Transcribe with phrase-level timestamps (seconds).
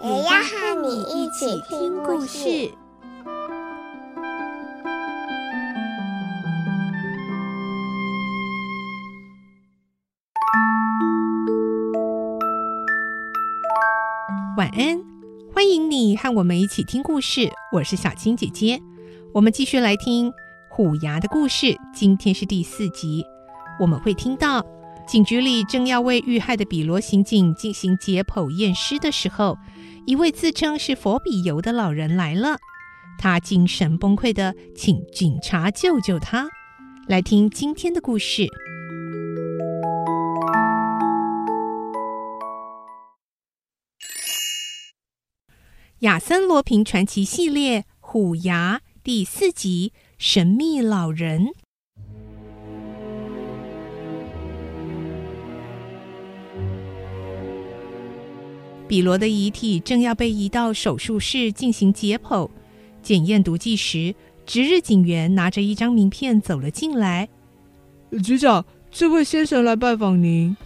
[0.00, 2.70] 也要和你一起听故事。
[14.56, 15.02] 晚安，
[15.52, 17.50] 欢迎你和我们一起听故事。
[17.72, 18.80] 我是小青姐姐，
[19.34, 20.32] 我们继续来听
[20.70, 21.76] 虎牙的故事。
[21.92, 23.24] 今天是第四集，
[23.80, 24.64] 我们会听到
[25.08, 29.56] 警局里正要为遇害的比罗刑警进行解剖验尸的时候，
[30.04, 32.58] 一位自称是佛比尤的老人来了，
[33.18, 36.50] 他精神崩溃的请警察救救他。
[37.06, 38.46] 来听今天的故事。
[46.00, 51.46] 亚森罗平传奇系列《虎牙》第四集《神秘老人》。
[58.88, 62.48] 比罗的遗体正要被移到手术室进行解剖、
[63.02, 64.14] 检验毒剂时，
[64.46, 67.28] 值日警员拿着一张名片走了进来。
[68.24, 70.56] 局长，这位先生来拜访您。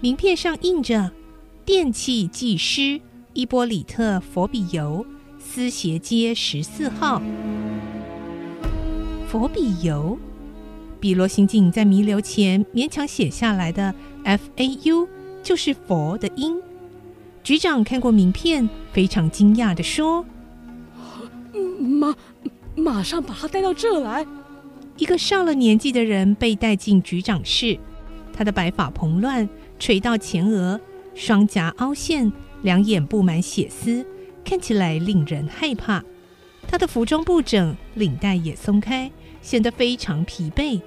[0.00, 1.10] 名片上印着
[1.66, 3.00] “电气技师”。
[3.34, 5.04] 伊波里特·佛比尤，
[5.38, 7.20] 斯鞋街十四号。
[9.28, 10.18] 佛比尤，
[10.98, 15.08] 比罗刑警在弥留前勉强写下来的 “F A U”
[15.42, 16.56] 就是“佛”的音。
[17.48, 20.22] 局长看过名片，非常惊讶的说
[21.80, 22.14] ：“马
[22.76, 24.26] 马上把他带到这来。”
[24.98, 27.78] 一个上了年纪的人被带进局长室，
[28.34, 29.48] 他的白发蓬乱，
[29.78, 30.78] 垂到前额，
[31.14, 32.30] 双颊凹陷。
[32.60, 34.04] 两眼布满血丝，
[34.44, 36.04] 看起来令人害怕。
[36.66, 39.10] 他的服装不整，领带也松开，
[39.40, 40.78] 显得非常疲惫。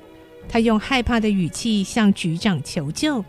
[0.48, 3.26] 他用害怕的语气向局长求救：“哦，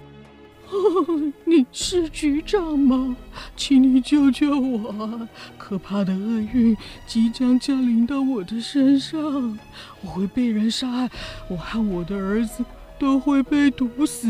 [1.45, 3.17] 你是局长吗？
[3.57, 5.29] 请你救救我！
[5.59, 9.59] 可怕的厄运即将降临到我的身上，
[10.03, 11.11] 我会被人杀害，
[11.49, 12.65] 我和我的儿子。”
[12.99, 14.29] 都会被毒死！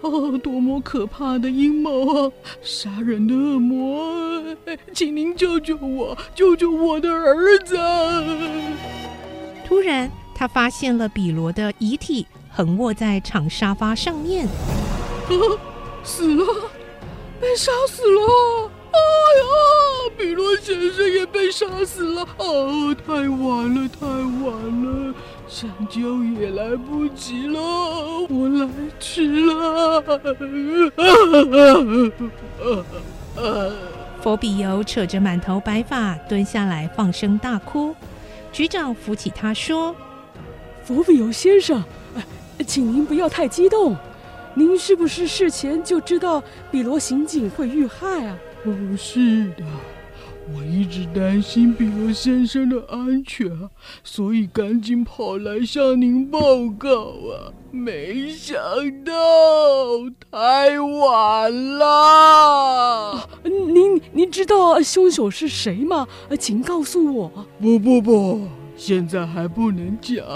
[0.00, 2.32] 哦，多么可怕的阴谋啊！
[2.62, 4.56] 杀人的恶魔！
[4.94, 7.76] 请您救救我，救救我的儿子！
[9.66, 14.46] 突然，他发现了比罗的遗体横卧在长沙发上面。
[15.30, 15.58] 啊，
[16.02, 16.44] 死了，
[17.40, 18.70] 被杀死了！
[18.92, 18.98] 哎
[19.38, 19.44] 呀，
[20.16, 22.26] 比罗先生也被杀死了！
[22.38, 24.50] 哦，太晚了，太晚
[24.84, 25.14] 了。
[25.48, 27.60] 抢救也来不及了，
[28.28, 30.02] 我来迟了。
[34.22, 37.94] 佛比尤扯着满头白发蹲下来，放声大哭。
[38.52, 39.94] 局长扶起他说
[40.84, 41.82] ：“佛比尤先生，
[42.66, 43.96] 请您不要太激动。
[44.54, 49.64] 您是不是事前就知道比罗刑警会遇害啊？”“不，是的。”
[50.52, 53.48] 我一直担心比罗先生的安全，
[54.02, 56.40] 所以赶紧跑来向您报
[56.76, 57.54] 告啊！
[57.70, 58.58] 没想
[59.04, 59.12] 到
[60.28, 63.28] 太晚了。
[63.44, 66.08] 您您知道凶手是谁吗？
[66.36, 67.46] 请告诉我。
[67.60, 70.26] 不不不，现在还不能讲。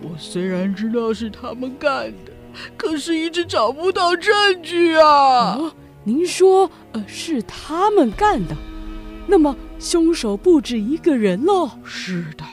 [0.00, 2.31] 我虽然知道是他们干的，
[2.76, 4.32] 可是一直找不到证
[4.62, 5.08] 据啊。
[5.08, 5.74] 啊，
[6.04, 8.56] 您说，呃，是他们干的？
[9.26, 11.70] 那么，凶手不止一个人喽？
[11.84, 12.44] 是的，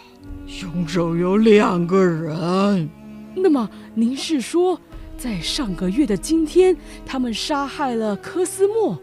[0.45, 2.89] 凶手有两个人。
[3.35, 4.79] 那么，您是说，
[5.17, 8.97] 在上个月的今天，他们杀害了科斯莫？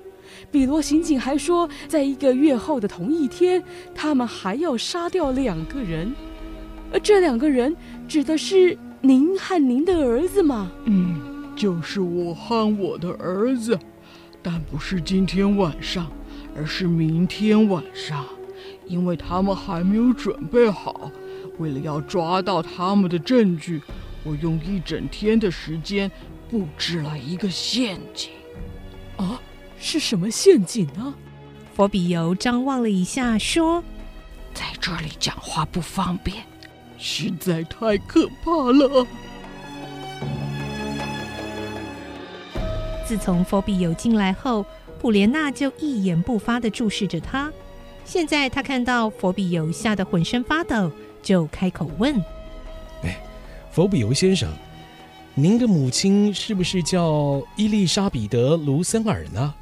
[0.51, 3.63] 比罗刑警还说，在一个月后的同一天，
[3.95, 6.15] 他们还要杀掉两个人。
[6.93, 7.75] 而这两个人
[8.07, 10.71] 指的是您和您的儿子吗？
[10.85, 11.21] 嗯，
[11.55, 13.79] 就是我和我的儿子，
[14.43, 16.07] 但不是今天晚上。
[16.59, 18.25] 而是明天晚上，
[18.87, 21.13] 因为他们还没有准备好。
[21.59, 23.83] 为了要抓到他们的证据，
[24.25, 26.11] 我用一整天的时间
[26.49, 28.31] 布置了一个陷阱。
[29.19, 29.39] 啊，
[29.79, 31.15] 是什么陷阱呢？
[31.75, 33.85] 佛比尤张望了一下，说
[34.55, 36.43] ：“在这里讲话不方便，
[36.99, 39.07] 实在太可怕了。”
[43.07, 44.65] 自从佛比尤进来后。
[44.99, 47.53] 普莲娜就一言不发的注视着他。
[48.07, 50.91] 现在他看到佛比尤吓得浑身发抖，
[51.23, 52.17] 就开口问
[53.05, 53.21] ：“哎，
[53.71, 54.51] 佛比尤先生，
[55.35, 59.55] 您的母亲是不是叫伊丽莎彼得·卢森尔呢？”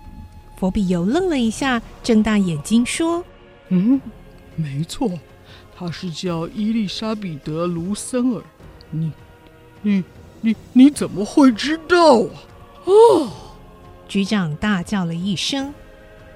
[0.57, 3.23] 佛比尤愣了一下，睁大眼睛说
[3.69, 4.01] ：“嗯，
[4.55, 5.11] 没错，
[5.77, 8.43] 她是叫伊丽莎彼得·卢森尔。
[8.91, 9.13] 你、
[9.83, 10.05] 你、
[10.41, 12.31] 你、你怎么会知道啊？”
[12.87, 13.31] 哦，
[14.07, 15.73] 局长大叫了一声，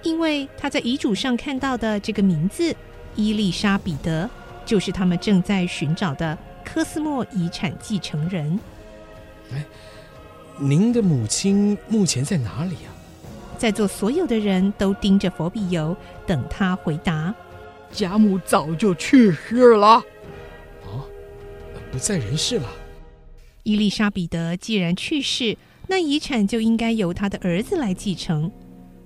[0.02, 2.74] 因为他在遗嘱上看到的这个名字
[3.14, 4.28] “伊丽莎彼得”，
[4.64, 8.58] 就是他们正在寻找的科斯莫遗产继承人。
[9.52, 9.64] 哎，
[10.58, 12.90] 您的母亲目前在哪里啊？
[13.58, 15.96] 在座所有的人都盯着佛比尤，
[16.26, 17.34] 等他回答。
[17.90, 20.02] 家母早就去世了。
[20.86, 21.04] 哦，
[21.90, 22.68] 不在人世了。
[23.62, 25.56] 伊丽莎彼得既然去世，
[25.88, 28.50] 那遗产就应该由他的儿子来继承。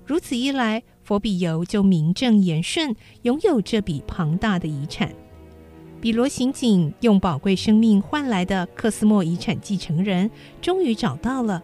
[0.05, 5.13] 如此一来，佛比尤就名正言顺拥有这笔庞大的遗产。
[6.01, 10.29] 比罗刑警用宝贵生命换来的克斯莫遗产继承人，
[10.61, 11.63] 终于找到了。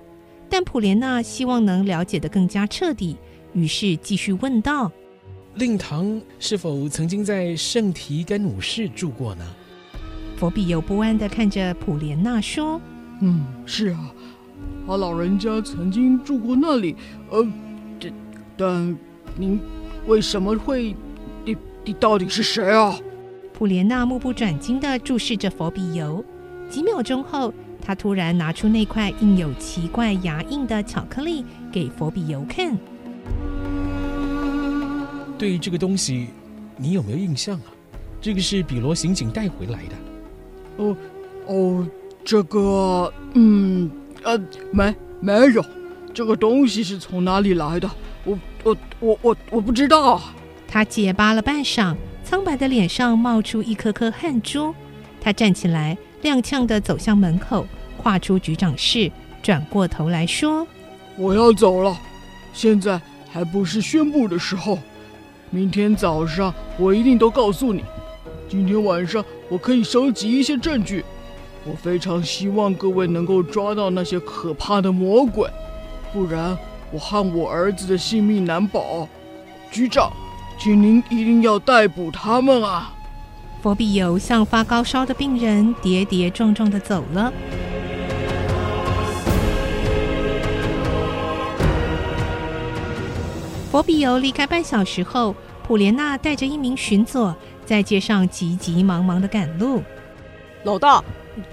[0.50, 3.18] 但普莲娜希望能了解得更加彻底，
[3.54, 4.92] 于是继续问道
[5.56, 9.46] ：“令堂是否曾经在圣提甘武士住过呢？”
[10.38, 12.80] 佛比尤不安地看着普莲娜说
[13.22, 14.12] ：“嗯，是啊，
[14.88, 16.96] 他老人家曾经住过那里。
[17.30, 17.46] 呃，
[18.00, 18.10] 这，
[18.56, 18.98] 但
[19.36, 19.60] 您
[20.08, 20.96] 为什么会？
[21.46, 22.98] 你你到底是谁啊？”
[23.54, 26.24] 普莲娜目不转睛地注视着佛比尤，
[26.70, 27.54] 几秒钟后。
[27.82, 32.78] 他突然拿出那块印有奇怪牙印的巧克力给佛比尤看。
[35.40, 36.28] 对这个东西，
[36.76, 37.72] 你有没有印象啊？
[38.22, 39.96] 这个是比罗刑警带回来的。
[40.84, 40.98] 哦
[41.48, 41.88] 哦，
[42.26, 43.90] 这个，嗯
[44.24, 44.38] 呃，
[44.72, 45.64] 没没有，
[46.14, 47.90] 这个东西是从哪里来的？
[48.26, 50.22] 我我我我我不知道。
[50.68, 54.76] 他结巴了半晌，苍白的脸上冒出一颗颗汗珠。
[55.22, 55.98] 他站起来。
[56.22, 57.66] 踉跄的走向门口，
[57.96, 59.10] 跨出局长室，
[59.42, 60.68] 转过头来说
[61.16, 61.98] ：“我要走了，
[62.52, 63.02] 现在
[63.32, 64.78] 还不是宣布的时候。
[65.52, 67.84] 明天早上我一定都告诉你。
[68.48, 71.04] 今天晚上我可以收集一些证据。
[71.66, 75.50] 我非常希望各位能够抓到那些可怕的魔鬼，
[76.14, 76.58] 不然
[76.92, 79.08] 我和我儿子的性命难保。
[79.70, 80.12] 局长，
[80.58, 82.94] 请您一定要逮捕他们啊！”
[83.62, 87.32] 佛比尤像发高烧的病人，跌跌撞撞地走了。
[93.72, 97.36] 佛比尤离开半小时后，普莲娜带着一名巡佐
[97.68, 99.84] 在街上急急忙忙的赶路。
[100.64, 101.04] 老大，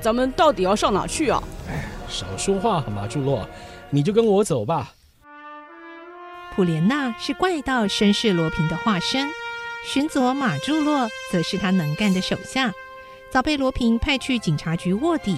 [0.00, 1.42] 咱们到底要上哪去啊？
[1.68, 3.46] 哎，少说话，马柱洛，
[3.90, 4.94] 你就跟我走吧。
[6.54, 9.28] 普莲娜是怪盗绅士罗平的化身。
[9.84, 12.72] 巡佐马柱洛则是他能干的手下，
[13.30, 15.36] 早被罗平派去警察局卧底。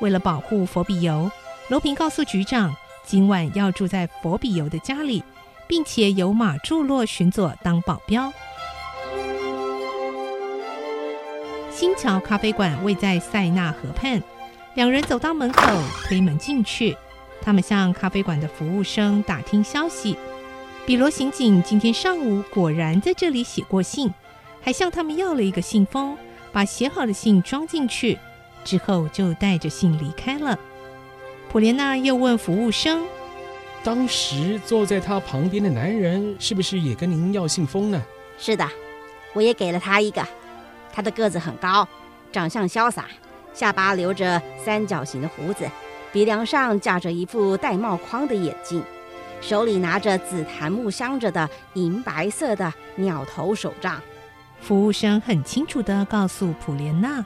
[0.00, 1.30] 为了保护佛比尤，
[1.68, 2.74] 罗平告诉局长，
[3.04, 5.22] 今晚要住在佛比尤的家里，
[5.68, 8.32] 并且由马柱洛巡佐当保镖。
[11.70, 14.20] 新桥咖啡馆位在塞纳河畔，
[14.74, 15.62] 两人走到门口，
[16.04, 16.96] 推门进去。
[17.40, 20.16] 他们向咖啡馆的服务生打听消息。
[20.84, 24.12] 比罗刑警今天上午果然在这里写过信，
[24.60, 26.16] 还向他们要了一个信封，
[26.50, 28.18] 把写好的信装进去，
[28.64, 30.58] 之后就带着信离开了。
[31.50, 33.04] 普莲娜又问服务生
[33.82, 38.02] ：“当时坐在他旁边的男人是不是也跟您要信封呢
[38.38, 38.68] ？”“是的，
[39.32, 40.22] 我也给了他一个。
[40.92, 41.86] 他的个子很高，
[42.32, 43.06] 长相潇洒，
[43.54, 45.68] 下巴留着三角形的胡子，
[46.12, 48.82] 鼻梁上架着一副戴帽框的眼镜。”
[49.40, 54.02] 手里拿着紫檀木镶着的银白色的鸟头手杖，
[54.60, 57.24] 服务生很清楚地告诉普莲娜：“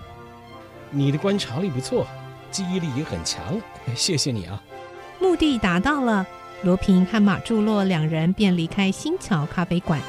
[0.92, 2.06] 你的观察力不错，
[2.50, 3.58] 记忆力也很强，
[3.96, 4.62] 谢谢你啊。”
[5.18, 6.26] 目的达到了，
[6.64, 10.00] 罗平和马柱洛两人便离开新桥咖啡馆。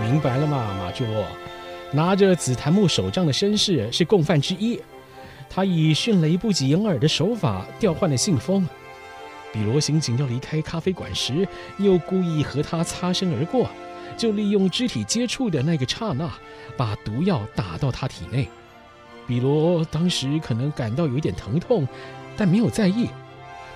[0.00, 1.24] 明白了吗，马柱洛？
[1.92, 4.80] 拿着紫檀木手杖的绅士是共犯之一，
[5.48, 8.66] 他以迅雷不及掩耳的手法调换了信封。
[9.52, 11.46] 比罗刑警要离开咖啡馆时，
[11.78, 13.70] 又故意和他擦身而过，
[14.16, 16.28] 就利用肢体接触的那个刹那，
[16.76, 18.48] 把毒药打到他体内。
[19.28, 21.86] 比罗当时可能感到有一点疼痛，
[22.36, 23.08] 但没有在意。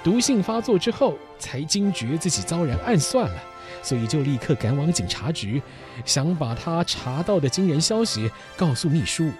[0.02, 3.42] 毒性发作之后，才惊觉自己遭人暗算了，
[3.82, 5.60] 所以就立刻赶往警察局，
[6.04, 9.30] 想把他查到的惊人消息告诉秘书。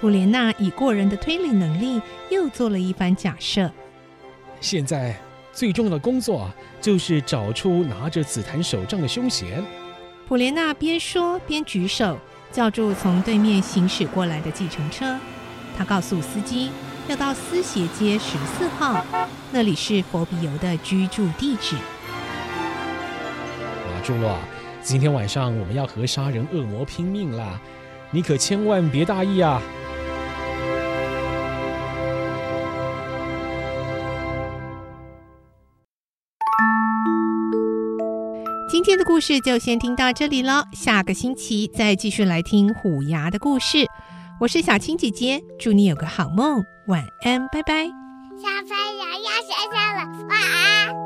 [0.00, 3.70] 普莲娜以过人的推理能力，又做了一番假设。
[4.60, 5.16] 现在
[5.52, 9.64] 最重要的工作就是找出拿着紫檀手杖的凶嫌。
[10.28, 12.18] 普莲娜边说边举手，
[12.52, 15.18] 叫住从对面行驶过来的计程车。
[15.76, 16.70] 她告诉司机，
[17.08, 19.04] 要到思协街十四号，
[19.56, 21.76] 那里是佛比尤的居住地址。
[23.86, 24.36] 马朱洛，
[24.82, 27.60] 今天晚上我们要和杀人恶魔拼命啦，
[28.10, 29.62] 你可千万别大意啊！
[38.68, 43.86] 今天的故事就先听到这里了，下个星期再继续来听虎牙的故事。
[44.40, 48.03] 我是小青姐姐，祝你有个好梦，晚安，拜拜。
[48.36, 51.03] 小朋友要睡觉了，晚安。